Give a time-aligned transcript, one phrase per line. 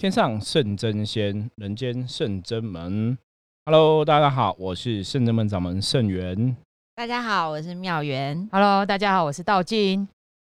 [0.00, 3.18] 天上圣真仙，人间圣真门。
[3.66, 6.56] Hello，大家好，我是圣真门掌门圣元。
[6.96, 8.48] 大家好，我是妙元。
[8.50, 10.08] Hello，大家好，我是道金。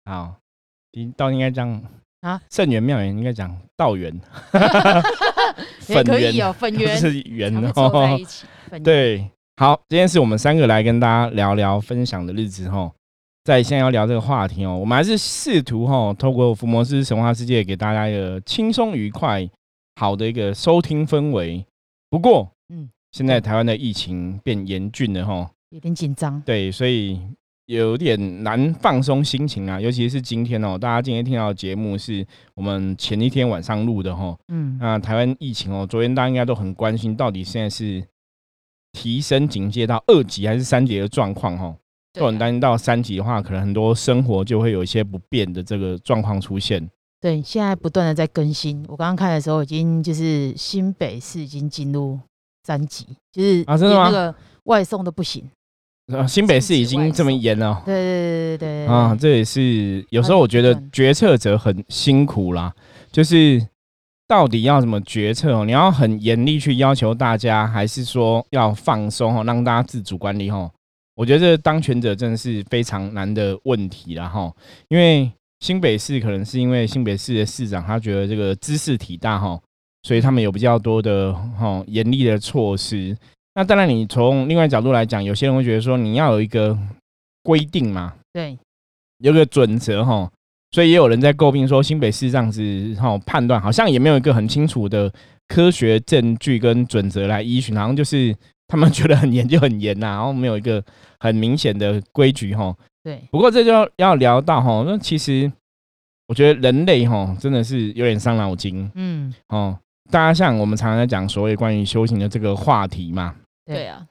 [0.04, 0.34] 好，
[0.90, 1.70] 应道应该讲
[2.20, 4.12] 啊啊，圣元妙元应该讲道元，
[5.88, 8.24] 也可以圆哦，粉不圆是圆哦在哦一。
[8.26, 8.46] 起，
[8.84, 12.92] 对，好，今天是我们三个来跟大家聊聊分享的日子哈。
[13.50, 19.48] 在现在要聊这个话题哦，我们还是试图哈，透过福摩斯神话世界给大家一个轻松愉快、
[19.96, 21.66] 好的一个收听氛围。
[22.08, 26.40] 不过，嗯嗯，现在台湾的疫情变严峻了哈，有点紧张。
[26.42, 27.20] 对，所以
[27.66, 34.36] 有点难放松心情啊，尤其是今天哦，大家今天听到的节目是我们前一天晚上录的哈。
[34.48, 38.00] 嗯，那台湾疫情哦，昨天大家应该都很关心，到底现在是
[38.92, 41.76] 提升警戒到二级还是三级的状况哈？
[42.12, 46.88] 对都很担心到三级的话，可能很多生活就会有一些不便的这个状况出现。
[47.20, 48.84] 对，现在不断的在更新。
[48.88, 52.18] 我刚刚看的时候，已经就是新北市已经进入
[52.64, 54.34] 三级，就是啊真的吗连那个
[54.64, 55.44] 外送都不行。
[56.12, 62.74] 啊，新北市已经这么严了哦对对对对对啊，这也是有时候我觉得决策者很辛苦啦，
[63.12, 63.64] 就是
[64.26, 65.64] 到底要怎么决策哦？
[65.64, 70.70] 你要很严厉去要求大家，还是说要放松哦，让大家自主管理哦？
[71.20, 74.50] 我觉得这当权者真的是非常难的问题了哈，
[74.88, 79.60] 因为新北市可能是因为新北市的市长他觉得这个知识体大哈，
[80.04, 83.14] 所以他们有比较多的哈严厉的措施。
[83.54, 86.74] 那当然，你从另外角度来讲，有些人会觉得说你要有一个
[87.42, 88.56] 规定嘛，对，
[89.18, 90.32] 有个准则哈，
[90.70, 92.62] 所以也有人在诟病说新北市这样子
[92.98, 95.12] 哈判断好像也没有一个很清楚的
[95.48, 98.34] 科学证据跟准则来依循，好像就是
[98.70, 100.82] 他们觉得很严就很严呐、 然后没有一个
[101.18, 102.74] 很明显的规矩哈。
[103.02, 105.50] 对，不过这就要聊到哈，那其实
[106.28, 109.76] 我觉得人类哈真的是有点伤脑筋嗯，哦。
[110.10, 113.34] 大家像我们常常在讲所谓关于修行的这个话题嘛，
[113.66, 113.86] 对。
[113.86, 114.06] 啊，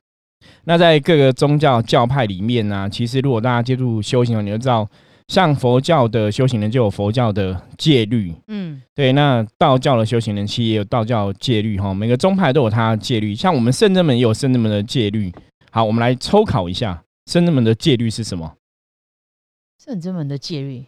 [0.64, 4.88] 那在各个宗教教派里面呢、其实如果大家接触修行，你就知道，
[5.30, 15.32] 像佛教的修行人就有佛教的戒律，嗯，对，那道教的修行人其实也有道教戒律哈，每个宗派都有它的戒律，像我们圣真门也有圣真门的戒律。
[15.72, 18.56] 好，我们来抽考一下，圣真门的戒律是什么？
[19.78, 20.88] 圣真门的戒律，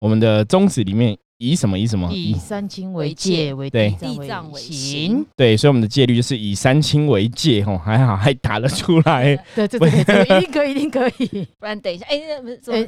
[0.00, 5.26] 我们的宗旨里面以什么以什么以三清为为戒戒，为对地藏为行行。
[5.34, 9.34] 对，所以我们的戒律就是以三清为戒吼，还好还打得出来。
[9.56, 11.48] 对，这个这个一定可以，一定可以。
[11.58, 12.18] 不然等一下，哎，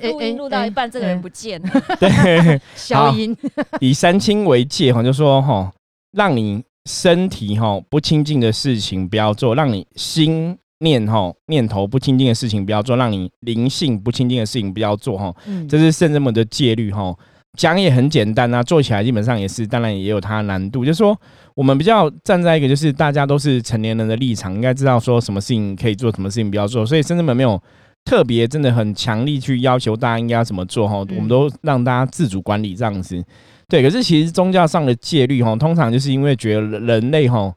[0.02, 1.68] 录音哎录到一半，哎这个人不见了？
[1.98, 3.34] 对，消音，
[3.80, 5.72] 以三清为戒哈，就说哈，
[6.12, 15.34] 让你身体哈不清净的事情不要做，让你心念哈念头不清净的事情不要做，让你灵性不清净的事情不要做哈。
[15.46, 17.16] 嗯这是圣人们的戒律哈。
[17.58, 20.84] 讲也很简单啊，做起来基本上也是，当然也有它的难度。
[20.84, 21.14] 就是说，
[21.54, 26.86] 我们比较站在一个就是大家都是成年人的立场，应该知道说什么事情可以做，什么事情不要做。
[26.86, 27.62] 所以圣人们没有
[28.04, 33.22] 特别真的很强力去要求大家应该要怎么做哈，嗯我们都让大家自主管理这样子。
[33.69, 37.52] 对，可是其实宗教上的戒律哈，通常就是因为觉得人类哈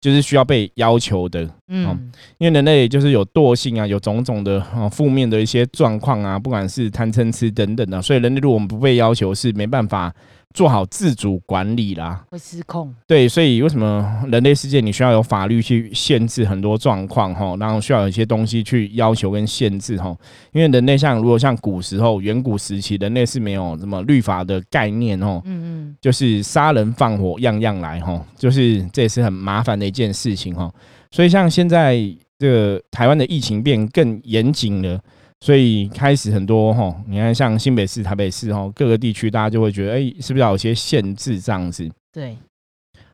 [0.00, 10.10] 就是需要被要求的，嗯，因为人类就是有惰性啊，有种种的啊负面的一些状况啊，不管是贪嗔痴等等的，所以人类如果我们不被要求，是没办法
[10.52, 12.24] 做好自主管理啦。
[12.30, 12.94] 会失控。
[13.06, 20.16] 对，所以为什么人类世界你需要有法律去限制很多状况哈，然后需要有一些东西去要求跟限制哈？
[20.52, 30.70] 因为人类像如果像古时候远古时期，人类是没有什么律法的概念哦，嗯嗯，就是杀人放火样样来哈，就是这也是很麻烦的一件事情哈。
[31.10, 31.98] 所以像现在
[32.38, 34.98] 这个台湾的疫情变更严谨了，
[35.40, 41.90] 所以开始很多哈，你看像新北市、台北市哈，各个地区大家就会觉得，哎、是不是要有些限制这样子？
[42.12, 42.36] 对，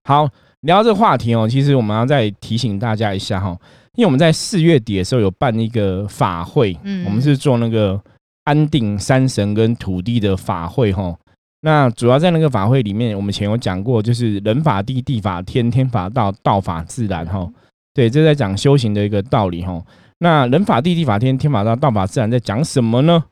[0.03, 0.28] 好，
[0.62, 3.56] 聊到这个话题哦，其实我们要再提醒大家一下哈，
[3.94, 8.00] 因为我们在四月底的时候有办一个法会，嗯我们是做那个
[8.44, 11.17] 安定山神跟土地的法会哈。
[11.61, 17.49] 那主要在那个法会里面，我们前有讲过，就是人法地，地法天，天法道，道法自然哈。
[17.94, 19.81] 对，这在讲修行的一个道理哈。
[20.19, 23.27] 那人法地，地法天，天法道，道法自然，在讲什么呢？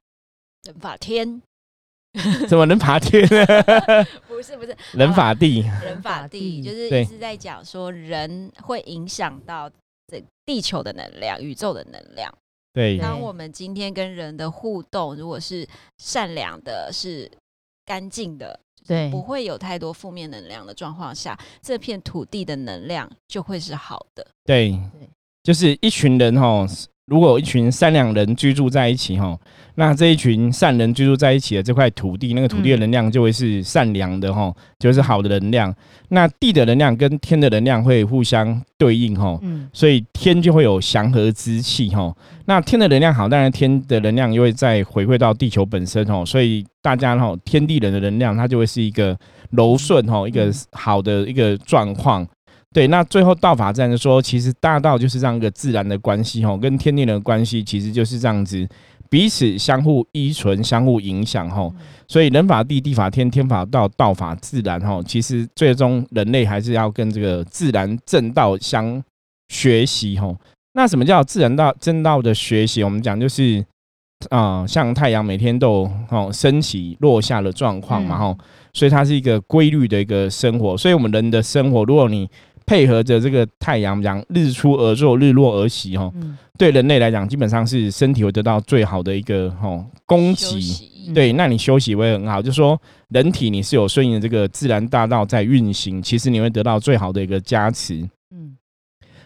[0.64, 1.42] 人法天，
[2.48, 3.26] 什么人法天？
[4.28, 5.60] 不是不是，人法地？
[5.82, 9.70] 人法地，就是一直在讲说人会影响到
[10.06, 12.32] 这地球的能量、宇宙的能量。
[12.72, 15.66] 对对当我们今天跟人的互动，如果是
[15.98, 17.30] 善良的、是
[17.86, 24.26] 干净的，对不会有太多负面能量的状况下，这片土地的能量就会是好的。
[24.44, 25.08] 对对，
[25.44, 26.66] 就是一群人哈，
[27.06, 29.38] 如果有一群善良人居住在一起哈，
[29.74, 35.72] 那这一群善人居住在一起的这块土地，那个土地的能量就会是善良的哈，就是好的能量。
[36.08, 39.38] 那地的能量跟天的能量会互相对应哈，
[39.70, 42.10] 所以天就会有祥和之气哈。
[42.46, 49.14] 那天的能量好，当然天的能量又会再回馈到地球本身哦，所以大家哈，天地人的能量它就会是一个
[49.50, 52.26] 柔顺哈，一个好的一个状况。
[52.74, 58.68] 对，那最后道法自然说，其实大道就是这样一个自然的关系吼，跟天地人的关系其实就是这样子，
[59.08, 61.72] 彼此相互依存、相互影响吼。
[62.08, 65.00] 所以人法地，地法天，天法道，道法自然吼。
[65.04, 69.00] 其实最终人类还是要跟这个自然正道相
[69.48, 70.36] 学习吼。
[70.72, 72.82] 那什么叫自然道正道的学习？
[72.82, 73.64] 我们讲就是
[74.30, 78.36] 啊，像太阳每天都哦升起落下的状况嘛吼，
[78.72, 80.76] 所以它是一个规律的一个生活。
[80.76, 82.28] 所以我们人的生活，如果你
[82.66, 86.10] 配合着这个太阳，讲日出而作，日落而息，哈，
[86.56, 90.46] 对人类来讲，基本上是身体会得到最好的一个哈供给。
[91.12, 97.96] 对，那你休息会很好，就说人体你是有顺应这个自然大道在运行，其实你会得到最好的一个加持。
[98.30, 98.56] 嗯，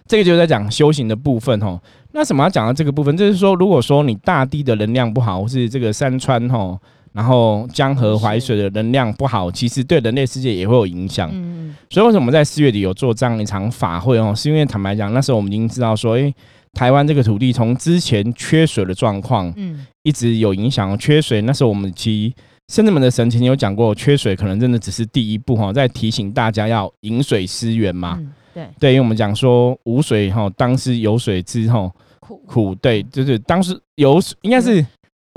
[0.04, 1.80] 这个就是在讲修行的部分，哈。
[2.10, 6.76] 那什么要讲到这个部分，就是说，如果说你大地的能量不好，或是这个山川，哈。
[7.18, 11.28] 然后江河淮水的能量不好，其实对人类世界也会有影响。
[11.32, 14.32] 嗯，所以为什么我们在四月底有做这样一场法会哦？
[14.32, 16.32] 是因为坦白讲，那时候我们已经知道说，哎，
[16.74, 20.96] 台湾这个土地从之前缺水的状况，嗯，一直有影响。
[20.96, 22.42] 缺水那时候我们其实
[22.72, 28.16] 圣至门的神前有讲过，缺水可能真的只是第一步哈，在提醒大家要饮水思源嘛。
[28.54, 34.86] 对对，因为我们讲说无水哈，当时有水之后苦苦，对，就是当时有应该是。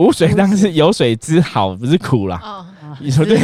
[0.01, 2.41] 无水当是有水之好，不是苦啦。
[2.43, 2.65] 哦，
[2.99, 3.37] 你说对，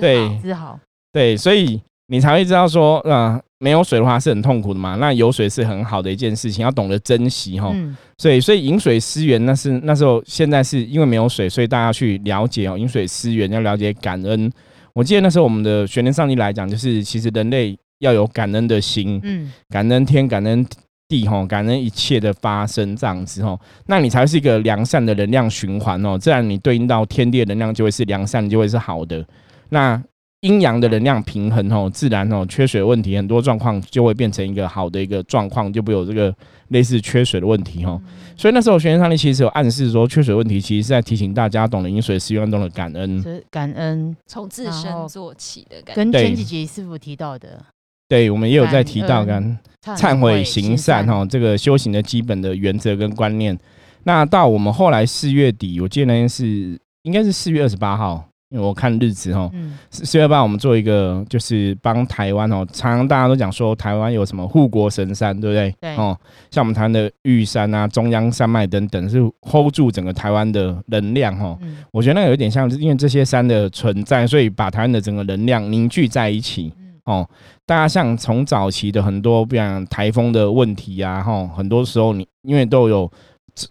[0.00, 0.80] 对，之好，
[1.12, 4.94] 对，所以你才会知道说，啊，没有水的话是很痛苦的嘛。
[4.94, 7.70] 那有水是很好的一件事情，要懂得珍惜哈。
[8.16, 14.50] 所以，所以饮水思源，那是那时候，现在是因为没有水，所以大家去了解哦，饮水思源要了解感恩。
[14.94, 20.66] 我记得那时候我们的玄天上帝来讲，就是其实人类要有感恩的心，嗯，感恩天，感恩。
[21.08, 26.18] 地吼，感恩一切的发生这样子吼，那你才是一个良善的能量循环哦。
[26.18, 29.26] 自然你对应到天地的能量就会是良善，就会是好的。
[29.70, 30.00] 那
[30.42, 36.32] 阴阳的能量平衡哦，自然哦缺水问题很多状况就会变成一个好的一个状况，就不有这个
[36.68, 38.00] 类似缺水的问题哦。
[38.36, 47.64] 所以那时候玄学上帝其实有暗示说，缺水问题其实是在提醒大家懂得饮水思源，懂得感恩，感恩从自身做起的感跟前几集师傅提到的。
[48.08, 53.56] 对，我们也有在提到跟忏悔行善哈，这个修行的基本的原则跟观念。
[54.04, 59.50] 那到我们后来四月底，我记得那天是应该是四月二十八号，因为我看日子哈，
[59.90, 65.74] 四月八我们做一个就是帮台湾哦，常常大家都讲说台湾有什么护国神山，对不对？
[65.78, 66.18] 对哦，
[66.50, 71.58] 像我们台湾的玉山啊、中央山脉等等，是 hold 住整个台湾的能量哈。
[71.92, 76.72] 我觉得那有点像，是因为这些山的存在，所以把台湾的整个能量凝聚在一起。
[77.08, 77.26] 哦，
[77.64, 83.10] 大家像从早期的很多，比如台风的问题啊，哈，很多时候你因为都有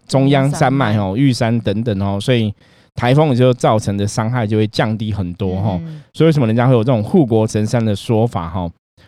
[0.08, 2.52] 中央山脉哦、玉山等等哦，所以
[2.96, 5.80] 台风就造成的伤害就会降低很多哈。
[6.16, 8.68] 所以为什么人家会有这种护国神山的说法哈？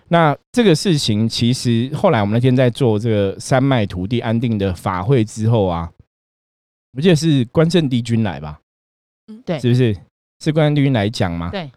[0.09, 5.89] 那这个事情其实后来我们那天在做这个山脉土地安定的法会之后啊，
[6.95, 8.59] 我记得是关圣帝君来吧？
[9.27, 9.97] 嗯，对，是不是？
[10.43, 11.49] 是关圣帝君来讲吗？
[11.51, 11.67] 对。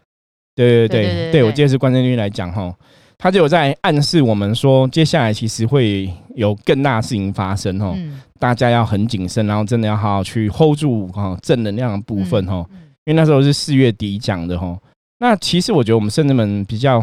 [0.55, 2.73] 对对对对，我记得是关正军来讲哈，
[3.17, 7.95] 他就有在暗示我们说，接下来其实会有更大的事情发生哈，
[8.39, 12.65] 大家要很谨慎，然后真的要好好去 hold 住哈正能量的部分哈，
[13.05, 14.77] 因为那时候是四月底讲的哈。
[15.19, 17.01] 那其实我觉得我们圣人们比较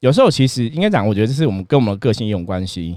[0.00, 2.96] 有时候其实应该讲，我觉得这是我们跟我们的个性也有关系，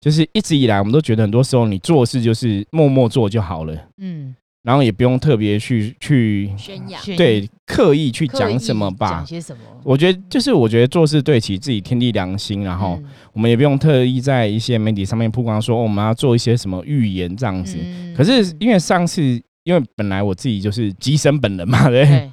[0.00, 4.34] 就是一直以来我们都觉得很多时候你做事就是默默做就好了，嗯。
[4.66, 9.18] 然后也不用特别去去宣扬，对，刻意去讲什么吧。
[9.18, 9.62] 讲些什么？
[9.84, 13.00] 我觉得就是我觉得做事对起自己天地良心，然后
[13.32, 17.78] 我们也不用特意在一些媒体上面曝光说我们要做一些什么预言这样子。
[18.16, 19.22] 可是因为上次，
[19.62, 22.32] 因为本来我自己就是机身本人嘛，对。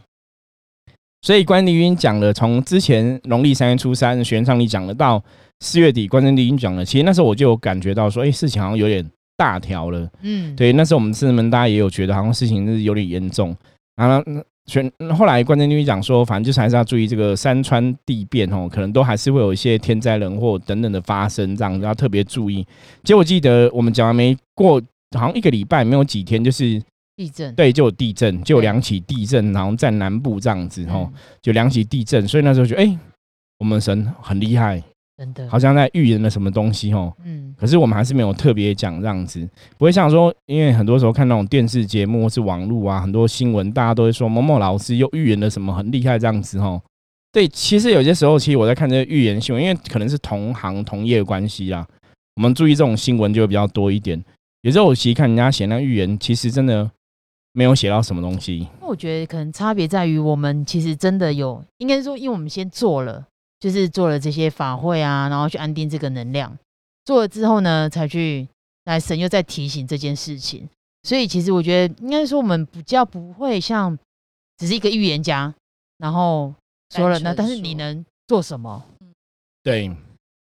[1.22, 5.24] 所以关帝君讲了，从之前农历三月初三玄上帝讲了，到
[5.60, 9.08] 四月底关圣帝君讲了，其实那时候我就有感觉到说，哎，事情好像有点。
[9.36, 13.56] 大条了，嗯，对，那时候我们师门大家也有觉得好像事情是有点严重，
[13.96, 14.24] 然后
[14.66, 22.66] 全后来关键律师讲说，反正就是还是要注意这个山川地变哦，可能都还是会有一些天灾人祸等等的发生，这样要特别注意。
[23.04, 24.82] 结果记得我们讲完没过，
[25.18, 26.82] 好像一个礼拜没有几天，就是
[27.18, 31.12] 地震，对，就有地震，就有两起地震，然后在南部这样子哦，
[31.42, 32.98] 就两起地震，所以那时候就哎，
[33.60, 34.82] 我们神很厉害，
[35.18, 37.14] 真的好像在预言了什么东西哦。
[37.24, 46.82] 嗯可是我们还是没有特别讲这样子，不会像说，因为很多时候看那种电视节目或是网络啊，很多新闻，大家都会说某某老师又预言了什么很厉害这样子哦。
[47.32, 51.88] 对，其实有些时候，其实我在看这个预言新闻，因为可能是同行同业的关系啦，
[52.36, 54.24] 我们注意这种新闻就会比较多一点。
[54.62, 56.90] 有时候我其实看人家写那预言，其实真的
[57.52, 58.68] 没有写到什么东西。
[58.80, 63.26] 那我觉得可能差别在于，我们其实真的有，应该是说，因为我们先做了，
[63.64, 66.54] 就是做了这些法会啊，然后去安定这个能量，
[67.06, 68.46] 做了之后呢，才去
[68.84, 70.68] 来神又在提醒这件事情。
[71.04, 73.98] 所以其实我觉得，应该说我们比较不会像
[74.58, 75.56] 只是一个预言家，
[75.98, 76.54] 然后
[76.90, 78.84] 说了，那但是你能做什么？
[79.64, 79.90] 对，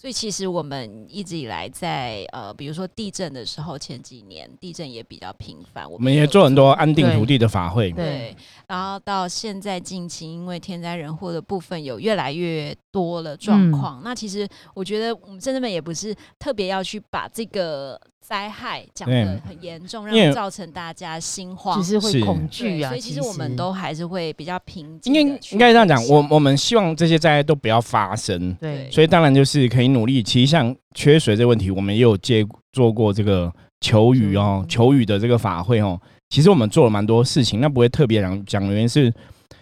[0.00, 7.90] 所以其实我们一直以来在呃，比如说地震的时候，前几年地震也比较频繁，我我们也做很多安定土地的法会。
[7.90, 8.36] 对对，
[8.68, 21.76] 然后到现在近期，因为天灾人祸的部分有越来越多了状嗯况，那其实我觉得我们真的们也不是特别要去把这个灾害讲对得很严重，让造成大家心慌。
[21.78, 22.88] 就是会恐对惧啊。
[22.90, 28.52] 所以其实我们都还是会比较平静应应该这样讲，我我们希望这些灾害都不要发生。
[28.54, 30.22] 对所以当然就是可以努力。
[30.22, 35.98] 其实像缺水这个问题，我们也有接做过这个求雨哦，嗯求雨的这个法会哦。
[36.28, 39.10] 其实我们做了蛮多事情，那不会特别讲讲的原因是，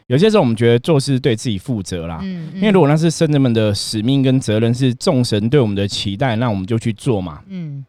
[0.09, 2.19] 有些时候我们觉得做事对自己负责啦。
[2.23, 7.41] 嗯，因为如果那是圣人们的使命跟责任，是众神对我们的期待，那我们就去做嘛。
[7.47, 7.87] 嗯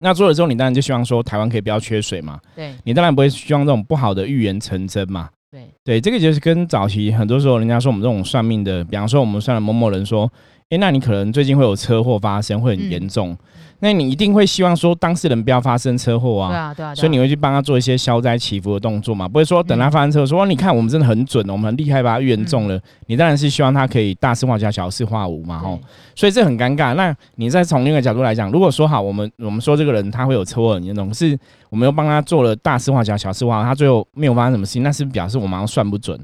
[0.00, 2.38] 那做了之后，你当然就希望说台湾可以不要缺水嘛。
[2.54, 5.28] 对你当然不会希望这种不好的预言成真嘛。
[5.50, 10.30] 对对，这个就是跟早期很多时候人家说我们这种算命的，比方说我们算了某某人说，
[10.68, 13.36] 诶，那你可能最近会有车祸发生，会很严重，
[13.80, 16.50] 那你一定会希望说当事人不要发生车祸啊。
[16.50, 19.28] 对啊对啊，所以你会去帮他做一些消灾祈福的动作嘛？
[19.28, 22.80] 不会说等他嗯发生车祸说、哦你看我们真的很准哦，我们很厉害，把他预言中了。
[23.06, 25.78] 你当然是希望他可以大事化小，小事化无嘛，吼。
[26.14, 26.94] 所以这很尴尬。
[26.94, 31.38] 那你再从另一个角度来讲，如果说好，我们我们说这个人他会有车祸很严重，可是
[31.70, 36.18] 我们又帮他做了大事化小，小事化无，他最后没有发生什么事情，那是不是表示我们好像算不准？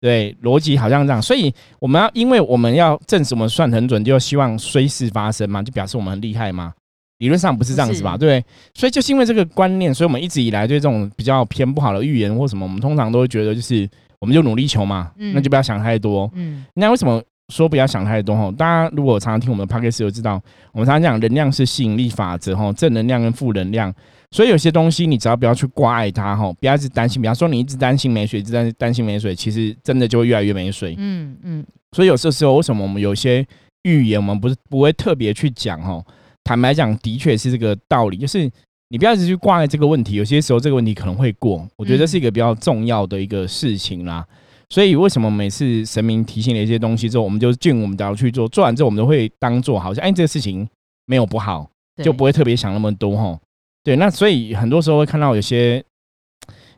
[0.00, 1.20] 对，逻辑好像这样。
[1.20, 6.72] 所以我们要，因为我们要证实我们算很准，就希望虽事发生嘛，就表示我们很厉害嘛。
[7.18, 8.12] 理论上不是这样子吧？
[8.12, 8.42] 不对？
[8.72, 13.86] 所以就是因为这个观念，所以我们一直以来对这种比较偏不好的预言或什么，我们通常都会觉得就是
[14.18, 16.30] 我们就努力求嘛，嗯那就不要想太多。
[16.34, 18.34] 嗯那为什么说不要想太多？
[18.34, 20.40] 吼，大家如果常常听我们的 podcast 就知道，
[20.72, 23.94] 我们常常讲能量是吸引力法则，吼，正能量跟负能量。
[24.32, 27.20] 所以有些东西你只要不要去挂碍它，吼，不要一直担心。
[27.20, 30.94] 比方说你一直担心没水，一直担担心没水，其实真的就会越来越没水。
[30.98, 33.44] 嗯嗯所以有些时候，为什么我们有些
[33.82, 36.04] 预言，我们不是不会特别去讲哦？
[36.44, 38.48] 坦白讲，的确是这个道理，就是
[38.90, 41.66] 你不要一直去挂碍这个问题，有些时候这个问题可能会过。
[41.76, 44.24] 我觉得这是一个比较重要的一个事情啦。
[44.68, 50.68] 所以为什么每次神明提醒了一些东西之后，我们就尽我们的去做，做完之后我们都会当做好像哎这个事情
[51.06, 51.68] 没有不好，
[52.04, 53.36] 就不会特别想那么多哈。
[53.82, 55.76] 对，那所以很多时候会看到有些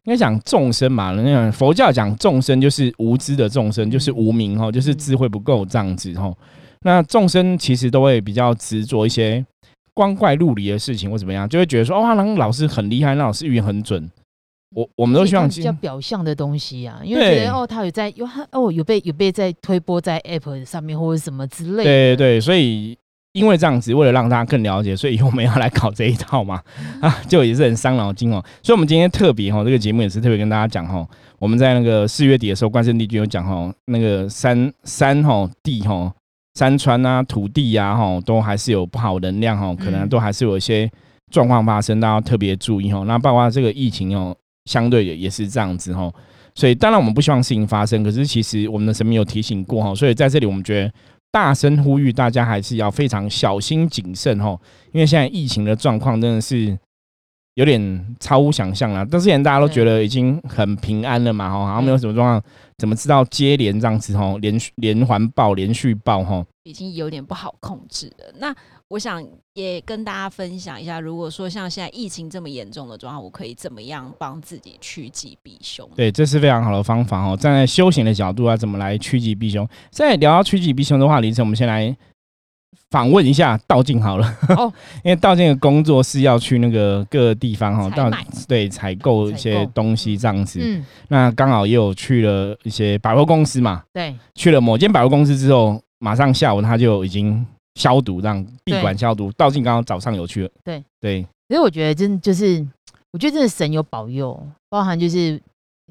[0.05, 6.33] 应该讲众生嘛，那样佛教讲众生就是无知的众生，就是无名哈，就是智慧不够这样子哈。
[6.85, 9.45] 那众生其实都会比较执着一些
[9.95, 14.11] 光怪陆离的事情或怎么样，就会觉得说哦，那老师很厉害，那老师预言很准。
[14.75, 21.85] 我我们都希望比较表象的东西啊，因为对觉得哦，他有在有他哦有被有被在推播在 App 上面或者什么之类的。
[21.85, 22.97] 对对，所以
[23.33, 26.61] 因为这样子，为了让大家更了解，所以以后我们要来搞这一套嘛，
[27.01, 28.45] 啊，就也是很伤脑筋哦。
[28.63, 31.07] 所以，我们今天特别哈，这个节目也是特别跟大家讲哈，
[31.39, 36.13] 我们在那个四月底的时候，关圣帝君有讲哈，那个山山哈地哈
[36.55, 40.91] 山川啊土地呀哈，都还是有不好能量哈，可能嗯都还是有一些
[41.31, 43.03] 状况发生，大家要特别注意哈。
[43.07, 44.37] 那包括这个疫情哦，
[44.67, 46.13] 相对也也是这样子哈。
[46.55, 50.93] 所以，当然我们不希望事情发生，可是其实我们的神明有提醒过哈，所以在这里我们觉得。
[51.33, 54.61] 大声呼吁大家还是要非常小心谨慎哦，
[54.93, 56.79] 因为现在疫情的状况真的是
[57.55, 59.07] 有点超乎想象了。
[59.11, 62.43] 但之前大家都觉得已经很平安了嘛，哈，好像没有什么状况，
[62.79, 66.45] 怎么知道接连这样子吼，连续连环爆、连续爆吼？
[66.65, 68.33] 已经有点不好控制了。
[68.39, 68.55] 那
[68.87, 75.89] 我想也跟大家分享一下，如果说像现在疫情这么严重的状况，我可以怎么样帮自己趋吉避凶？
[75.97, 77.37] 对，这是非常好的方法哦。
[77.37, 79.69] 站在修行的角度啊，怎么来趋吉避凶？
[79.91, 81.95] 在聊到趋吉避凶的话，李晨，我们先来
[82.91, 84.39] 访问一下道静好了。
[84.51, 84.73] 哦，
[85.05, 88.11] 因为道静的工作是要去那个各个地方哈，到
[88.47, 90.61] 对采购一些购东西这样子。
[90.63, 99.33] 嗯，那刚好也有去了一些百货公司嘛，对，去了某间百货公司之后，马上下午他就已经消毒，让闭馆消毒。
[99.33, 100.83] 道静刚刚早上有去了，对。
[101.01, 102.67] 对，所以我觉得真就是，
[103.13, 105.41] 我觉得真的神有保佑，包含就是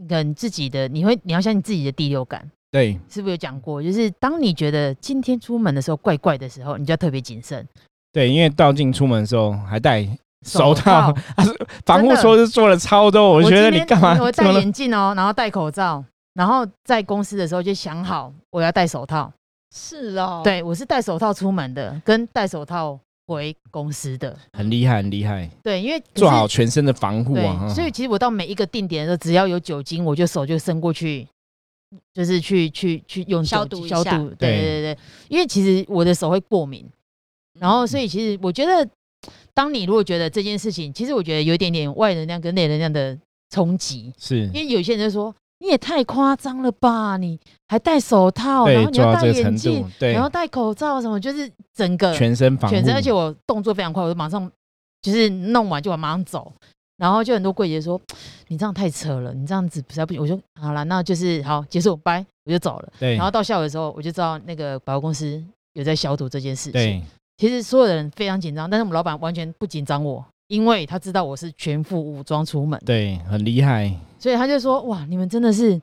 [0.07, 3.83] 可能自己的，你会你要相信自己的第六感，对是不是有讲过？
[3.83, 7.67] 就是当你觉得今天出门的时候怪怪的时候，你就要特别谨慎。
[8.13, 10.03] 对，因为道静出门的时候还戴
[10.45, 11.15] 手手套套，
[11.85, 14.49] 防护措施做了超多，我觉得你干嘛我戴？
[14.53, 19.31] 眼镜哦，然后戴口罩，然后在公司的时候就想好我要戴手套。
[19.73, 24.37] 是哦，，对我是戴手套出门的，跟戴手套回公司的。
[24.51, 31.25] 很厉害，很厉害，对，因为做好全身的防护对啊！，所以其实我到每一个定点的时候，只要有酒精，我就手就伸过去，
[32.13, 34.29] 就是去去去用消毒消毒。
[34.37, 34.97] 对对对
[35.29, 36.85] 因为其实我的手会过敏，
[37.59, 38.87] 然后所以其实我觉得，
[39.53, 43.17] 当你如果觉得这件事情，其实我觉得有一点点外能量跟内能量的
[43.49, 54.49] 冲击，是因为有些人就说你也太夸张了吧，你还戴手套，然后你要戴做到这个程眼镜，，对然后戴口罩什么，就是整个全身防护，全身，而且我动作非常快，我就马上
[55.01, 56.51] 就是弄完就马上走。
[57.01, 57.99] 然后就很多柜姐说
[58.49, 65.43] ：“你这样太扯了，你这样子实在不行。”我说：“好了，那就是好结束，拜，我就走了。”对，然后到下午的时候，我就知道那个保货公司
[65.73, 66.73] 有在消毒这件事情。
[66.73, 67.01] 对
[67.37, 75.81] 其实所有的人非常紧张，但是我们老板完全不紧张我，因为他知道我是全副武装出门，对，很厉害，所以他就说：“哇，你们真的是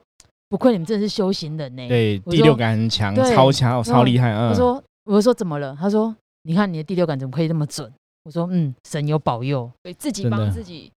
[0.49, 9.69] 不愧你们真的是修行人呢。”对，第六感很强，超强，超厉害，嗯，他说：“我就说怎么了？”他说：“你看你的第六感怎么可以那么准？”我说：“嗯，神有保佑。
[9.83, 10.93] 对自己帮自己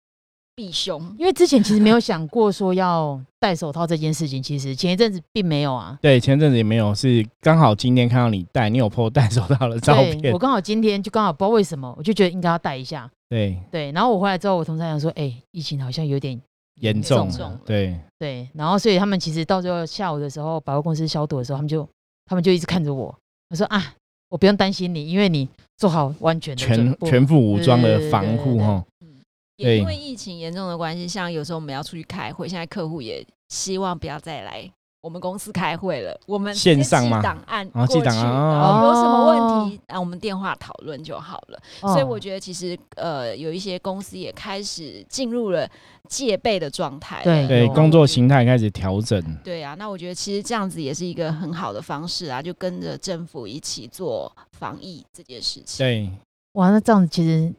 [0.60, 5.98] 避凶，因为之前其实没有想过说要戴手套这件事情，其实前一阵子并没有啊。
[6.02, 13.10] 对，前阵子也没有，是刚好今天看到你戴，你有 po 戴手套的照，片我，刚好今天就刚好不知道为什么，我就觉得应该要戴一下。
[13.30, 16.38] 对，对，然后我回来之后，我同事讲说：“哎、疫情好像有点
[16.82, 17.32] 严重
[17.64, 21.88] 对，对。”然后所以他们其实到最后下午的时候，百货公司消毒的时候，他们就
[22.26, 23.16] 他们就一直看着我，
[23.50, 23.94] 我说：“啊，
[24.28, 25.48] 我不用担心你，因为你
[25.78, 26.62] 做好完全的。
[26.62, 28.84] 全全副武装的防护哈，
[29.60, 41.60] 也因对为疫情严重的关系，像有时候我们要出去开会，现在客户也希望不要再来我们公司开会了，我们线上吗档案过去，有什么问题，啊我们电话讨论就好了。
[41.82, 45.70] 哦所以我觉得其实呃，有一些公司也开始进入了
[46.10, 47.24] 戒备的状态了。
[47.24, 55.78] 对对，工作形态开始调整，对啊，那我觉得其实这样子也是一个很好的方式啊，就跟着政府一起做防疫这件事情。
[55.78, 56.10] 对，
[56.54, 57.54] 哇，那这样子其实我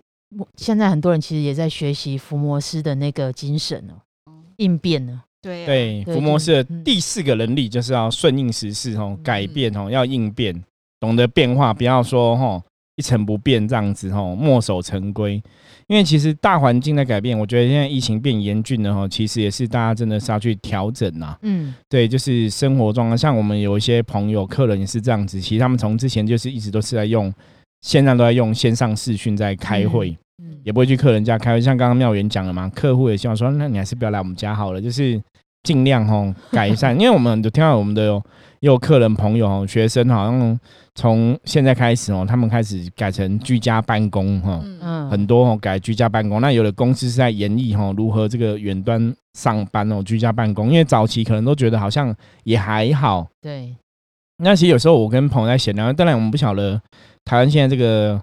[0.56, 5.22] 现在很多人其实也在学习福摩斯的那个精神哦，应变呢。
[5.42, 10.62] 对啊，对，对伏魔师的嗯第四个能力就是要顺应时势哦，嗯改变哦，要应变，
[11.00, 12.62] 懂得变化，不要说哦
[12.96, 15.42] 一成不变这样子哦，墨守成规。
[15.86, 21.36] 因为其实大环境的改变，我觉得现在疫情变严峻了哈，其实也是大家真的是要去调整呐。
[21.42, 27.32] 嗯，对，就是生活状况，像我们有一些朋友、客人也是这样子，其实他们从之前就是一直都是在用，
[27.80, 30.16] 线上都在用线上视讯在开会。
[30.42, 35.20] 嗯，也不会去客人家开会，像刚刚妙元讲了嘛，客户也希望说，那你还是不要来我们家好了，就是
[35.62, 38.22] 尽量吼改善， 因为我们有听到我们的有
[38.60, 40.58] 也有客人朋友哦，学生好像
[40.94, 52.14] 从现在开始哦，他们开始改成居家办公哈，嗯，嗯，很多哦改居家办公，那有的公司是在研议哈如何这个远端上班哦，居家办公，因为早期可能都觉得好像
[52.44, 53.76] 也还好，对，
[54.38, 56.80] 那其实有时候我跟朋友在闲聊，当然我们不晓得
[57.24, 58.20] 台湾现在这个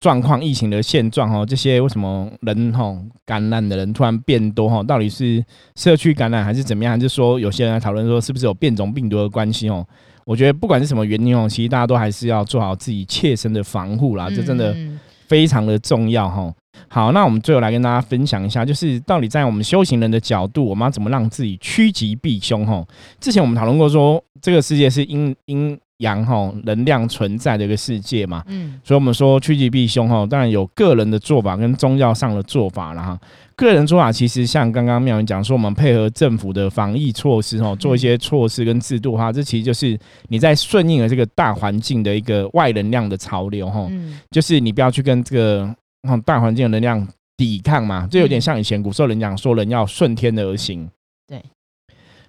[0.00, 4.82] 状况、疫情的现状哦，这些为什么人哈感染的人突然变多哈？
[4.82, 5.44] 到底是
[5.76, 6.94] 社区感染还是怎么样？
[6.94, 9.86] 还是说有些人在讨论说是不是有变种病毒的关系哦？
[10.24, 16.52] 我觉得不管是什么原因哦，其实大家都还是要做好自己切身的防护啦，这真的嗯非常的重要哈。
[16.88, 22.82] 好，那我们最后来跟大家分享一下，就是到底在我们修行人的角度，我们要怎么让自己趋吉避凶哈？
[23.20, 33.18] 之前我们讨论过说，这个世界是阴阴阳哈能量存在的一个世界嘛，嗯所以我们说趋吉避凶哈，当然有个人的做法跟宗教上的做法了哈。
[33.54, 43.86] 个人做法其实像刚刚妙云讲说，我们配合政府的防疫措施吼，做一些措施跟制度哈，这其实就是你在顺应了这个大环境的一个外能量的潮流哈。
[43.90, 45.74] 嗯就是你不要去跟这个
[46.08, 50.88] 嗯大环境的能量抵抗嘛，这有点像以前古时候人讲说人要顺天而行。
[51.28, 51.42] 对，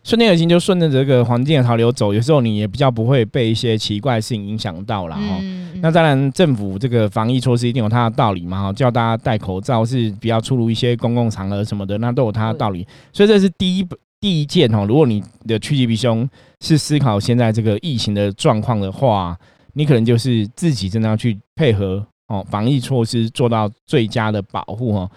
[0.04, 5.16] 顺天而行就顺着这个环境的潮流走，有时候你也比较不会被一些奇怪的事情影响到了。
[5.16, 12.86] 哈、嗯那当然，政府这个防疫措施一定有它的道理嘛，哈，叫大家戴口罩是比较出入一些公共场合什么的，那都有它的道理。
[13.12, 13.88] 所以这是第一
[14.20, 14.86] 第一件哦。
[14.88, 16.28] 如果你的趋吉避凶
[16.60, 19.36] 是思考现在这个疫情的状况的话，
[19.74, 25.10] 你可能就是自己真的要去配合哦，防疫措施做到最佳的保护哦。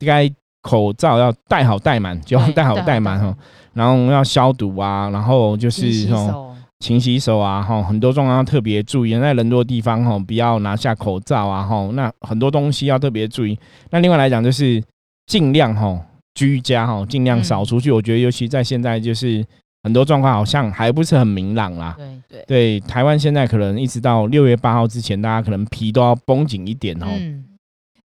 [0.00, 0.30] 该
[0.66, 3.32] 口罩要戴好戴满，就要戴好戴满哈，
[3.72, 6.26] 然后要消毒啊，然后就是哦。
[6.26, 9.18] 手，勤洗手啊，哈，很多状况要特别注意。
[9.18, 13.58] 在人多的地方，哈，不要拿下口罩啊，哈，那很多东西要特别注意。
[13.90, 14.82] 那另外来讲，就是
[15.26, 15.98] 尽量哈
[16.34, 17.90] 居家哈，尽量少出去。
[17.90, 19.42] 我觉得，尤其在现在就是
[19.84, 21.94] 很多状况好像还不是很明朗啦。
[21.96, 27.06] 对对对，台湾现在可能一直到六月八号之前，大家可能皮都要绷紧一点哦。
[27.08, 27.42] 嗯，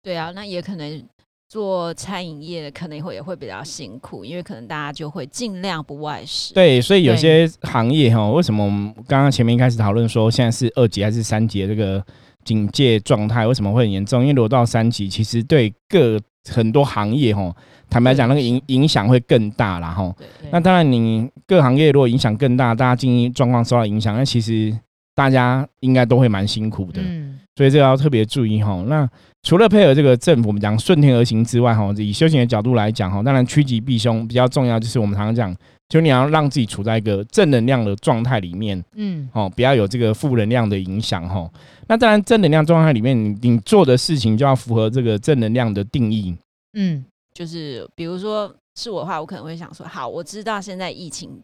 [0.02, 1.04] 对啊，那也可能
[1.52, 6.54] 做餐饮业的可能会也会比较辛苦，因为可能大家就会尽量不外食。
[6.54, 12.02] 对，所以有些行业哈，为什么我们刚刚前面一开始讨论说现在是二级还是三级的这个
[12.46, 14.22] 警戒状态，为什么会很严重？
[14.22, 16.18] 因为如果到三级，其实对各
[16.50, 17.54] 很多行业哈，
[17.90, 20.16] 坦白讲，那个影影响会更大啦哈。
[20.54, 24.74] 那当然，你各行业如果影响更大，大家经营状况受到影响，那其实
[25.14, 27.02] 大家应该都会蛮辛苦的。
[27.02, 28.82] 嗯，所以这个要特别注意哈。
[28.88, 29.06] 那
[29.44, 35.56] 除了配合这个政府，我们讲顺天而行之外哈，以修行的角度来讲哈，当然趋吉避凶比较重要，就是我们常常讲，
[35.90, 41.50] 就你要让自己处在一个正能量的状态里面嗯，哦，不要有这个负能量的影响哈。
[41.88, 46.36] 那当然，正能量状态里面，你你做的事情就要符合这个正能量的定义。
[46.74, 51.42] 嗯，就是比如说是我的话，我可能会想说，好，我知道现在疫情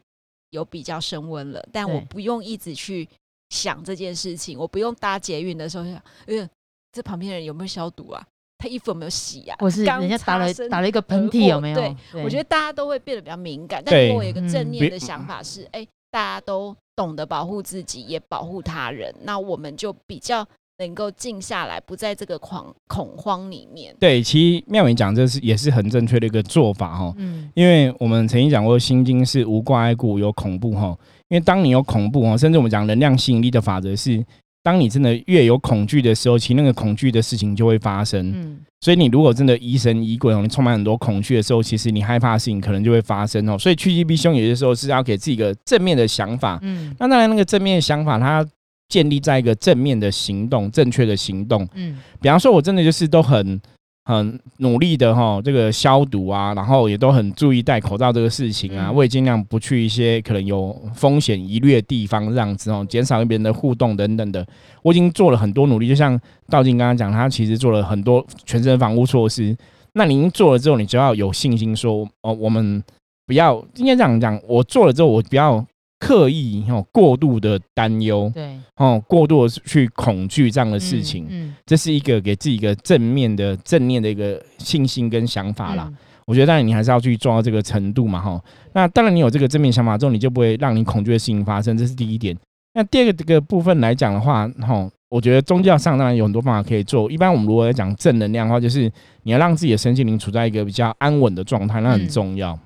[0.52, 3.10] 有比较升温了，但我不用一直去
[3.50, 5.96] 想这件事情，我不用搭捷运的时候想，
[6.28, 6.48] 呃，
[6.92, 8.24] 这旁边的人有没有消毒啊？
[8.60, 9.56] 他衣服有没有洗啊？
[9.60, 11.76] 或是刚人家打了打了一个喷嚏，有没有？
[11.76, 13.84] 过对，我觉得大家都会变得比较敏感。
[13.86, 20.44] 但对如果我有一个正嗯念的想法是，哎、大家都懂得保护自己，也保护他人，那我们就比较
[20.80, 23.96] 能够静下来，不在这个恐恐慌里面。
[24.00, 27.14] 对，其实妙美讲这是也是很正确的一个做法哈。
[27.18, 30.98] 嗯，因为我们曾经讲过，心经是无挂碍故有恐怖哈。
[31.30, 34.26] 因为当你有恐怖哈，甚至我们讲能量吸引力的法则是，
[34.68, 38.34] 当你真的越有恐惧的时候，其实那个恐惧的事情就会发生。
[38.36, 43.58] 嗯，所以你如果真的疑神疑鬼哦，你充满很多恐惧的时候，其实你害怕的事情可能就会发生哦。
[43.58, 46.60] 所以趋吉避凶，有些时候是要给自己一个正面的想法。
[46.64, 48.46] 嗯，那当然，那个正面的想法，它
[48.90, 51.66] 建立在一个正面的行动，正确的行动。
[51.74, 53.62] 嗯，比方说，我真的就是都很
[54.08, 64.48] 很努力的哈，这个消毒啊，然后也都很注意戴口罩这个事情啊，嗯我也尽量不去一些可能有风险疑虑的地方，这样子哦，减少跟别人的互动等等的。
[64.82, 66.18] 我已经做了很多努力，就像
[66.50, 69.54] 道静刚刚讲，他其实做了很多全身防护措施。
[69.92, 72.82] 那您做了之后，你就要有信心说，哦，我们
[73.26, 75.66] 不要应该这样讲，我做了之后，我不要
[76.00, 81.26] 刻意哦过度的担忧对，哦，过度的去恐惧这样的事情。
[81.30, 85.86] 嗯，这是一个给自己一个正面的、正面的一个信心跟想法啦。
[85.88, 88.40] 嗯，我觉得当然你还是要去做到这个程度嘛，哈。
[88.74, 92.38] 那当然你有这个正面想法之后，你就不会让你恐惧的事情发生，这是第一点。
[92.74, 97.10] 那第二个这个部分来讲的话，哈，我觉得宗教上当然有很多方法可以做。
[97.10, 98.92] 一般我们如果要讲正能量的话，就是
[99.24, 102.60] 你要让自己的身心灵处在一个比较安稳的状态，那很嗯重要。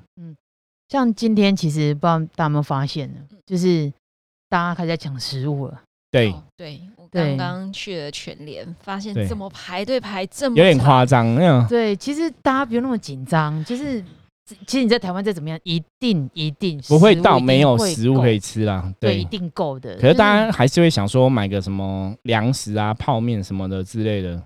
[0.91, 3.89] 像今天其实不知道大家有没有发现呢，就是
[4.49, 7.37] 大家开始在抢食物了，对，哦对我对。
[7.37, 9.25] 刚刚去了全联，发现对。
[9.25, 14.03] 怎么排队排这么有点长夸张，那样对，其实大家不用那么紧张，就是
[14.67, 18.93] 其实你在台湾再怎么样，一定一定不会到没有食物可以吃啦。
[18.99, 19.95] 对，对一，定够的。
[19.95, 24.43] 可是大家还是会想说买个什么粮食啊、泡面什么的之类的。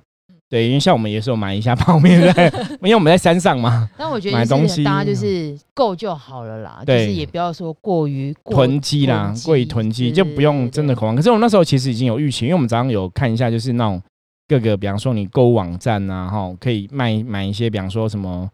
[0.56, 2.48] 对，因为像我们也是有买一下泡面在，
[2.82, 11.16] 因为我们在山上嘛， 但我觉得买东西大家就是够就好了啦，就是也不要说过于囤积啦，过于囤积就不用真的恐慌。
[11.16, 14.02] 可是我那时候其实已经有预期，因为我们早上有看一下，就是那种
[14.48, 18.50] 各个，比方说你购物网站啊，哈，可以卖买一些，比方说什么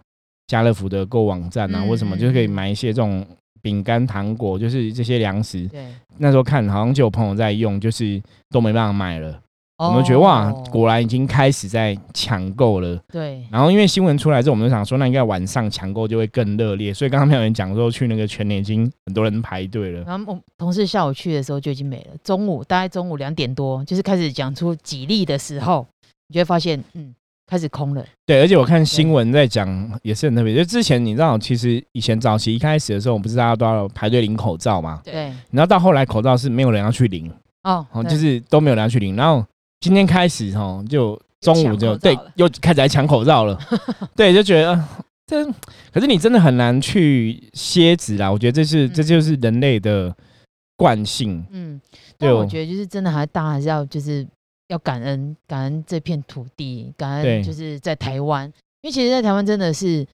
[0.47, 3.23] 家乐福的购物网站啊，嗯或什么，嗯就是可以嗯买一些这种
[3.61, 5.67] 饼干、糖果，就是这些粮食。
[5.67, 5.85] 对，
[6.17, 9.39] 那时候看好像就有朋友在用，就是都没办法买了。
[9.87, 12.99] 我们觉得哇哦，果然已经开始在抢购了。
[13.11, 16.93] 对，然后因为新闻出来之后，我们就想说，那应该晚上抢购就会更热烈。
[16.93, 20.03] 所以刚刚没有人讲说去那个全年已经很多人排队了。
[20.03, 25.87] 然后我同事下午去的时候就已经没了，中午大概中午两点多，就是开始讲出几例的时候，
[26.27, 27.13] 你就会发现，嗯，
[27.47, 28.05] 开始空了。
[28.25, 35.01] 对，而且我看新闻在讲也是很特别，就之前你知道，其实以前早期一开始的时候，我们不是大家都要排队领口罩嘛？
[35.03, 37.31] 对对，你知道到后来口罩是没有人要去领，
[37.63, 39.15] 哦，就是都没有人要去领。
[39.15, 39.45] 然后
[39.81, 43.59] 今天开始哈，就中午就对又开始来抢口罩了，
[44.15, 44.87] 对，就觉得呃
[45.25, 45.43] 这
[45.91, 48.31] 可是你真的很难去歇止啦。
[48.31, 50.15] 我觉得这是这嗯就是人类的
[50.77, 51.43] 惯性。
[51.49, 51.81] 嗯，
[52.17, 54.25] 对我觉得就是真的还大家还是要就是
[54.67, 58.45] 要感恩感恩这片土地，感恩就是在台湾，
[58.81, 60.05] 因为其实，在台湾真的是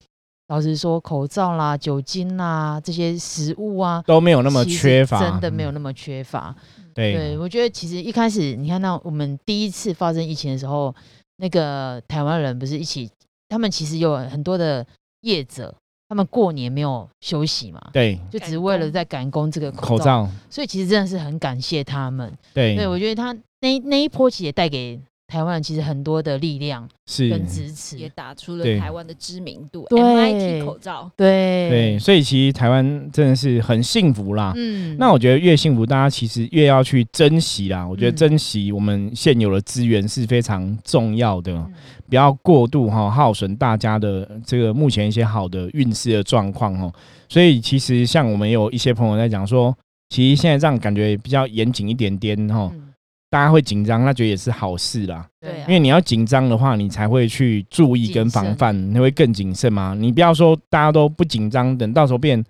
[0.48, 6.56] 老实说，口罩啦、酒精啦这些食物啊，都没有那么缺乏，真的没有嗯那么缺乏。
[6.98, 7.14] 对。
[7.14, 10.94] 对，我觉得其实一开始你看到我们第一次发生疫情的时候，
[11.38, 13.10] 那个台湾人不是一起，
[13.48, 14.86] 他们其实有很多的
[15.22, 15.74] 业者，
[16.10, 22.36] 他们过年没有休息嘛，对就只赶为了在赶工这个口口罩，罩，所以其实真的是很感谢他们。
[22.54, 22.76] 对。
[22.76, 23.32] 对我觉得他
[23.62, 27.30] 那那一波其实也带给台湾其实很多的力量是。
[27.30, 29.86] 跟支持，也打出了台湾的知名度。
[29.90, 30.00] 对。
[30.00, 31.70] MIT 口罩，对。
[31.70, 34.54] 对，所以其实台湾真的是很幸福啦。
[34.56, 34.96] 嗯。
[34.98, 37.86] 那我觉得越幸福，大家其实越要去珍惜啦。
[37.86, 38.16] 我觉得嗯。
[38.16, 41.74] 珍惜我们现有的资源是非常重要的，嗯。
[42.10, 46.94] 不要过度哈耗损大家的这个目前一些好的运势的状况哦。
[47.28, 49.76] 所以其实像我们有一些朋友在讲说，
[50.08, 52.87] 其实现在这样感觉比较严谨一点点哈，嗯
[53.30, 55.28] 大家会紧张，那觉得也是好事啦。
[55.42, 59.94] 对啊因为你要紧张的话，你才会去注意跟防范，你会更谨慎嘛。
[59.94, 62.44] 你不要说大家都不紧张，等到时候变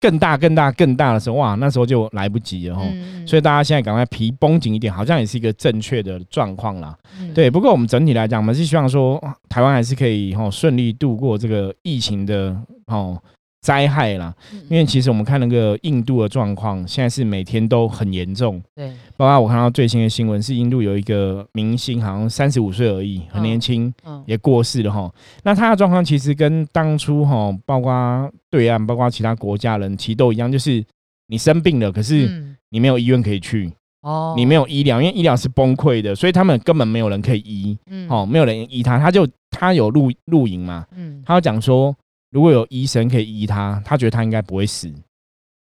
[0.00, 2.76] 更大、更大、更大的时候，哇，那时候就来不及了
[3.26, 6.96] 所以大家现在赶快皮绷紧一点，好像也是一个正确的状况啦。
[7.20, 12.54] 嗯对，不过我们整体来讲，我们是希望说台湾还是可以哈顺利度过这个疫情的
[12.86, 13.20] 哦
[13.66, 14.32] 灾害啦。
[14.52, 14.62] 嗯。
[14.70, 18.62] 因为其实我们看那个印度的状况，现在是每天都很严重。
[18.76, 18.92] 对。
[19.16, 24.22] 包括我看到最新的新闻是，印度有一个明星，好像三十五岁而已，很年轻，嗯。
[24.26, 25.12] 也过世了哈。
[25.42, 30.84] 那他的状况其实跟当初哈，包括对岸，包括其他国家人，其实都一样，就是
[31.26, 32.52] 你生病了，可是嗯。
[32.70, 34.34] 你没有医院可以去，哦。
[34.36, 38.08] 你没有医疗，因为医疗是崩溃的，所以他们根本没有人可以医，嗯。
[38.10, 41.22] 哦，没有人医他，他就他有录录影嘛，嗯。
[41.24, 41.94] 他有讲说，
[42.30, 44.88] 如果有医生可以医他，他觉得他应该不会死。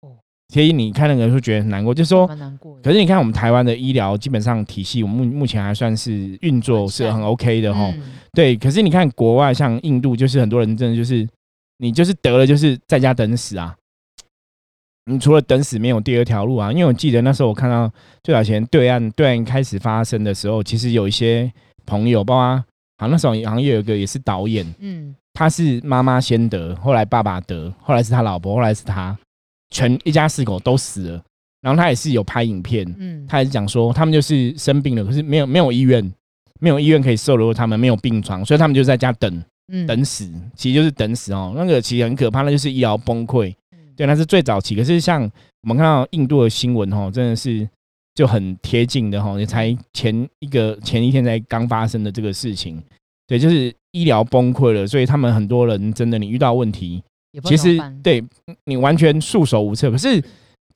[0.01, 0.15] 哦
[0.49, 7.91] 所以你看那个人就觉得很难过，就是说，难过，可是你看我们台湾的医疗基本上体系，我们目目前还算是运作是很 OK 的哈。
[7.93, 11.27] 嗯对，可是你看国外像印度，就是很多人真的就是
[11.79, 13.75] 你就是得了就是在家等死啊。
[15.11, 17.91] 你除了等死没有第二条路啊，因为我记得那时候我看到
[18.23, 21.51] 最早前对岸对岸开始发生的时候，其实有一些
[21.85, 22.55] 朋友，包括
[22.97, 29.15] 好像那时候好像也有一个也是导演，嗯他是妈妈先得，后来爸爸得，后来是他老婆，后来是他，
[29.69, 31.23] 全一家四口都死了。
[31.61, 36.11] 然后他也是有拍影片，嗯他也是讲说他们就是生病了，可是没有没有医院，
[36.59, 41.53] 没有医院可以收留他们，没有病床，所以他们就在家等嗯等死，其实就是等死哦。
[41.55, 43.53] 那个其实很可怕，那就是医疗崩溃。
[43.73, 44.75] 嗯对，那是最早期。
[44.75, 45.21] 可是像
[45.61, 47.69] 我们看到印度的新闻哦，真的是
[48.15, 52.81] 就很贴近的哈，也才前一个前一天才刚发生的这个事情。
[53.27, 57.03] 对，就是医疗崩溃了，所以他们很多人真的，你遇到问题，
[57.43, 58.23] 其实对
[58.65, 59.91] 你完全束手无策。
[59.91, 60.23] 可是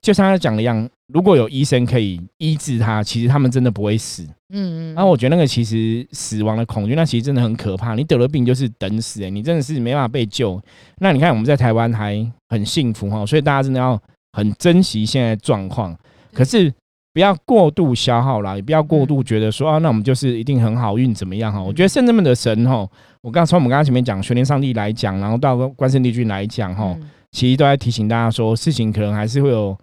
[0.02, 4.22] 就像他讲的一样，如果有医生可以医治他，其实他们真的不会死。
[4.54, 7.94] 嗯嗯，然后我觉得那个其实死亡的恐惧，那其实真的很可怕。
[7.94, 10.60] 你得了病就是等死、欸，你真的是没办法被救。
[10.98, 13.98] 那你看我们在台湾还很幸福哈，所以大家真的要
[14.32, 15.96] 很珍惜现在的状况。
[16.34, 16.70] 可是
[17.12, 21.60] 不要过度消耗啦，也不要过度觉得说啊，那我们就是一定很好运怎么样哈？
[21.62, 22.88] 我觉得圣人们的神哈，
[23.20, 27.10] 我刚从我们刚刚前面讲玄天上帝来讲，然后到关圣帝君来讲哈，嗯。
[27.32, 29.74] 其实都在提醒大家说，事情可能还是会有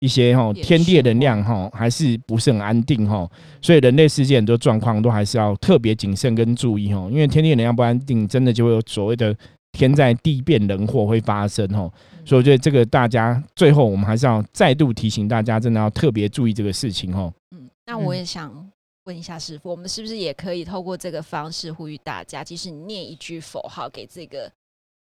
[0.00, 3.26] 一些哈天地的能量哈，还是不是很安定哈，
[3.62, 9.34] 所以人类世界很多状况都还是要特别谨慎跟注意哈，因为天地的能量不安定，真的就会有所谓的
[9.72, 11.92] 天灾地变人祸会发生哦，
[12.24, 17.32] 所以我觉得这个大家最后我们还是要再度提醒大家，真的要特别注意这个事情哦。
[17.54, 18.70] 嗯，那我嗯也想
[19.04, 24.50] 问一下师傅，我们是不是也可以透过这个方式呼吁大家，即使你念一句佛号给这个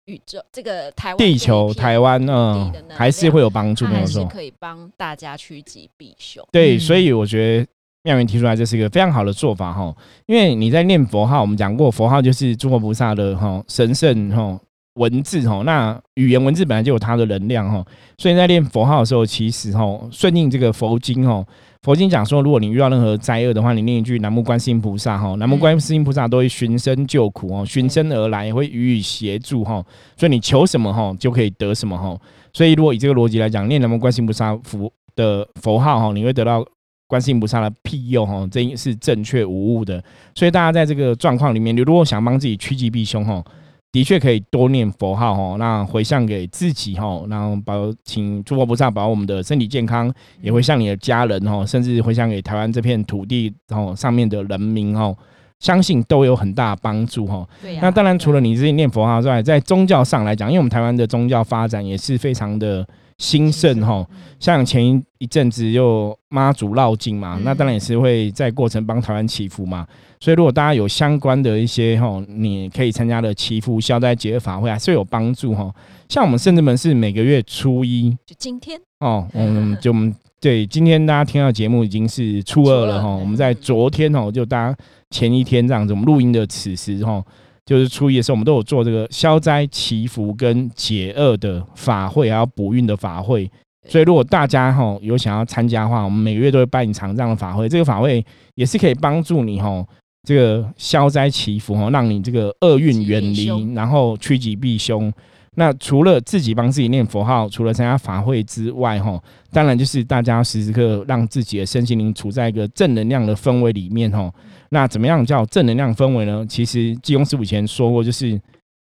[0.06, 4.24] 宇宙、这个台湾、地球、台湾，嗯地的能，量还是会有帮助，它没有错。
[4.24, 6.46] 还是可以帮大家趋吉避凶。
[6.52, 7.68] 对，嗯所以我觉得
[8.08, 9.94] 妙云提出来这是一个非常好的做法哈，
[10.28, 14.58] 因为你在念佛号，我们讲过佛号就是诸佛菩萨的哈神圣哈
[14.94, 17.86] 文字哈，那语言文字本来就有它的能量哈，
[18.18, 21.46] 所以在念佛号的时候，其实哈顺应这个佛经哈。
[21.84, 29.84] 佛经讲说，如果你遇到任何灾厄的话，你念一句南无观世音菩萨哈，南无观世音菩萨都会寻声救苦哦，寻声而来，会予以协助哈，
[30.18, 32.18] 所以你求什么哈就可以得什么哈。
[32.52, 36.66] 所以如果以这个逻辑来讲，念南无观世音菩萨佛的佛号哈，你会得到
[37.08, 40.04] 观世音菩萨的庇佑哈，这是正确无误的。
[40.36, 43.44] 所以大家在这个状况里面，你如果想帮自己趋吉避凶哈，
[43.92, 55.16] 的确可以多念佛号哈，那回向给自己哈，然后保请诸佛菩萨保佑我们的身体健康，也会向你的家人哈，甚至回向给台湾这片土地哦上面的人民哈，
[55.60, 57.48] 相信都有很大的帮助哈。
[57.62, 62.86] 对呀、那当然，除了你自己念佛号之外，在宗教上来讲，因为我们台湾的宗教发展也是非常的
[63.18, 64.06] 兴盛哈。
[64.10, 69.84] 嗯像前一一阵子又妈祖绕境嘛，嗯那当然也是会在过程帮台湾祈福嘛。
[70.20, 75.74] 所以如果大家有相关的一些哈，你可以参加的祈福消灾节法会，还是有帮助哈。
[76.08, 83.10] 像我们圣至门是每个月初一就今天哦，嗯，就我们对今天大家听到节目已经是初二了哈。
[83.10, 84.78] 我们在昨天哦，就大家
[85.10, 87.24] 前一天这样子，我们录音的此时哈，
[87.68, 93.52] 就是初一的时候，我们都有做这个消灾祈福跟解厄的法会，还有补运的法会。
[93.90, 97.68] 所以如果大家哈有想要参加的话，我们每个月都会办一场这样的法会。
[97.68, 98.26] 这个法会
[98.56, 99.86] 也是可以帮助你哈
[100.24, 105.12] 这个消灾祈福哈，让你这个厄运远离，然后趋吉避凶。
[105.60, 109.20] 那除了自己帮自己念佛号，除了参加法会之外，哈，
[109.52, 114.32] 当然就是大家时时刻让自己的身心灵处在一个正能量的氛围里面，哈。
[114.70, 116.46] 那怎么样叫正能量氛围呢？
[116.48, 118.40] 其实济公师傅以前说过，就是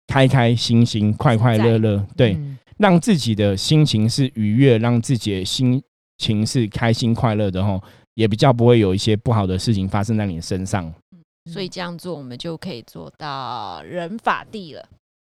[0.07, 2.35] 开开心心、快快乐乐，对，
[2.77, 5.79] 让自己的心情是愉悦，让自己的心
[6.17, 7.79] 情是开心快乐的，哈，
[8.15, 10.91] 也比较不会有一些不好的事情发生在你身上。
[11.51, 14.83] 所以这样做，我们就可以做到人法地了。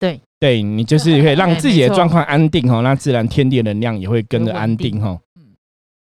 [0.00, 5.20] 对，对你就是可以让自己的状况安定哈，那自然天地能量也会跟着安定哈。
[5.36, 5.54] 嗯，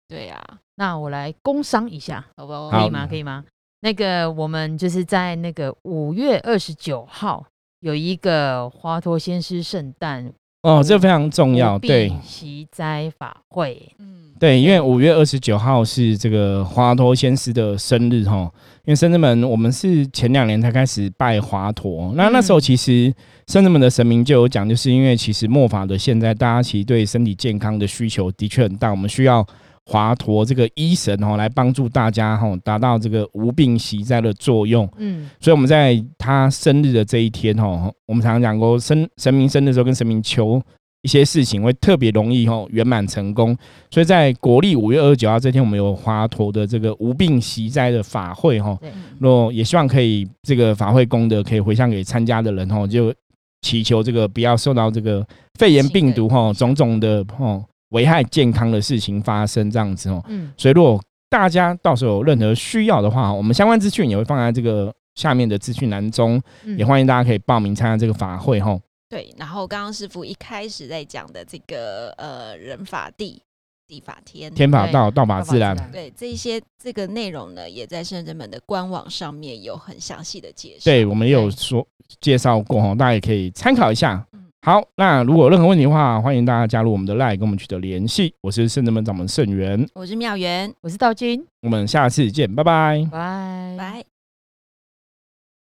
[0.08, 0.42] 对呀，
[0.76, 2.70] 那我来工商一下，好不好？
[2.70, 3.08] 可以吗？
[3.08, 3.44] 可以吗？
[3.82, 7.46] 那个我们就是在那个五月二十九号
[7.82, 10.32] 有一个华佗先师圣诞
[10.64, 18.52] 哦，这非常重要，对，祈灾法会，嗯，对，因为五月二十九号是这个华佗先师的生日哈。
[18.86, 22.14] 因为深圳们，我们是前两年才开始拜华佗。
[22.14, 23.14] 那那时候其实
[23.48, 29.46] 深圳们的神明就有讲，就是因为其实末法的现在，大家其实对身体健康的需求的确很大，我们需要
[29.86, 34.90] 华佗这个医神哦来帮助大家哈，达到这个无病息灾的作用。
[34.98, 40.62] 嗯，所以我们在他生日的这一天哈，我们常常讲过，神神明生日的时候跟神明求。
[41.04, 43.56] 一些事情会特别容易吼圆满成功，
[43.90, 48.78] 所以在国历五月二十九号这天，我们有华佗的这个无病息灾的法会哈。
[49.20, 53.14] 若也希望可以这个法会功德可以回向给参加的人吼，就
[53.62, 55.26] 祈求这个不要受到这个
[55.60, 60.22] 肺炎病毒哈种种的吼危害健康的事情发生这样子哦。
[60.28, 66.42] 嗯，所以如果大家到时候有任何需要的话，我们相关资讯也会放在这个下面的资讯栏中，
[66.78, 68.78] 也欢迎大家可以报名参加这个法会哈。
[69.10, 73.42] 对，然后刚刚师傅一开始在讲的这个呃人法地，
[73.88, 75.76] 地法天，天法道，道法自然。
[75.92, 80.86] 对，这些这个内容呢，也在圣人们的官网上面有很详细的介绍。
[80.86, 81.88] 对，我们也有说
[82.20, 84.26] 介绍过哈，大家也可以参考一下。
[84.64, 88.34] 好，那如果有任何问题的话，欢迎大家加入我们的 LINE 跟我们取得联系。
[88.42, 94.17] 我是圣人门掌门圣元，我是妙元，我是道君，我们下次见，拜拜，拜拜。